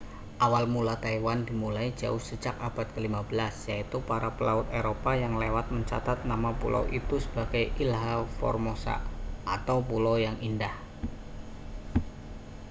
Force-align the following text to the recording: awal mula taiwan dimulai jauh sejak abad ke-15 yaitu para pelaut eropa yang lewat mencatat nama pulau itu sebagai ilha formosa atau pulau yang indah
awal 0.45 0.65
mula 0.75 0.95
taiwan 1.05 1.39
dimulai 1.47 1.87
jauh 1.99 2.17
sejak 2.29 2.55
abad 2.67 2.87
ke-15 2.97 3.33
yaitu 3.71 3.97
para 4.09 4.29
pelaut 4.37 4.65
eropa 4.79 5.11
yang 5.23 5.33
lewat 5.43 5.65
mencatat 5.75 6.19
nama 6.31 6.49
pulau 6.61 6.85
itu 6.99 7.15
sebagai 7.25 7.63
ilha 7.83 8.15
formosa 8.41 8.95
atau 9.55 9.77
pulau 9.89 10.15
yang 10.25 10.37
indah 10.47 10.73